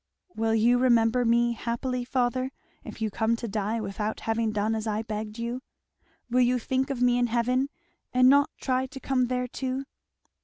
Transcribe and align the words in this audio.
"Will 0.35 0.55
you 0.55 0.79
remember 0.79 1.25
me 1.25 1.51
happily, 1.53 2.03
father, 2.03 2.51
if 2.83 3.03
you 3.03 3.11
come 3.11 3.35
to 3.35 3.47
die 3.47 3.79
without 3.79 4.21
having 4.21 4.51
done 4.51 4.73
as 4.73 4.87
I 4.87 5.03
begged 5.03 5.37
you? 5.37 5.61
Will 6.27 6.41
you 6.41 6.57
think 6.57 6.89
of 6.89 7.03
me 7.03 7.19
in 7.19 7.27
heaven 7.27 7.69
and 8.11 8.27
not 8.27 8.49
try 8.57 8.87
to 8.87 8.99
come 8.99 9.27
there 9.27 9.47
too? 9.47 9.85